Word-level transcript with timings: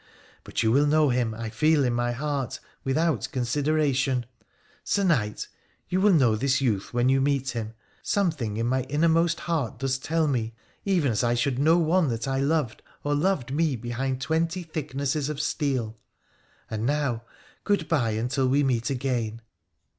But 0.43 0.63
you 0.63 0.71
will 0.71 0.87
know 0.87 1.09
him, 1.09 1.35
I 1.35 1.51
feel 1.51 1.83
in 1.85 1.93
my 1.93 2.11
heart, 2.11 2.59
without 2.83 3.27
consideration. 3.31 4.25
Sir 4.83 5.03
knight, 5.03 5.47
you 5.89 6.01
will 6.01 6.11
know 6.11 6.35
this 6.35 6.59
youth 6.59 6.91
when 6.91 7.07
you 7.07 7.21
meet 7.21 7.51
him, 7.51 7.75
some 8.01 8.25
M 8.25 8.31
16* 8.31 8.31
WONDERFUL 8.31 8.31
ADVENTURES 8.31 8.33
OF 8.33 8.39
thing 8.39 8.57
in 8.57 8.65
my 8.65 8.81
innermost 8.89 9.39
heart 9.41 9.77
does 9.77 9.99
tell 9.99 10.25
me, 10.27 10.55
even 10.85 11.11
as 11.11 11.23
I 11.23 11.35
should 11.35 11.59
know 11.59 11.77
one 11.77 12.07
that 12.07 12.27
I 12.27 12.39
loved 12.39 12.81
or 13.03 13.13
that 13.13 13.21
loved 13.21 13.53
me 13.53 13.75
behind 13.75 14.19
twenty 14.21 14.63
thick 14.63 14.95
nesses 14.95 15.29
of 15.29 15.39
steel. 15.39 15.99
And 16.67 16.87
now, 16.87 17.21
good 17.63 17.87
bye 17.87 18.09
until 18.13 18.47
we 18.49 18.63
meet 18.63 18.89
again 18.89 19.43